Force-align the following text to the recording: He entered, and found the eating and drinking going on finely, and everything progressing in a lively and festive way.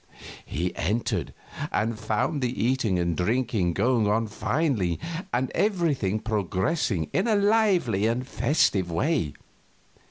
He 0.47 0.75
entered, 0.75 1.31
and 1.71 1.99
found 1.99 2.41
the 2.41 2.59
eating 2.65 2.97
and 2.97 3.15
drinking 3.15 3.73
going 3.73 4.07
on 4.07 4.25
finely, 4.25 4.99
and 5.31 5.51
everything 5.53 6.17
progressing 6.19 7.07
in 7.13 7.27
a 7.27 7.35
lively 7.35 8.07
and 8.07 8.27
festive 8.27 8.89
way. 8.89 9.33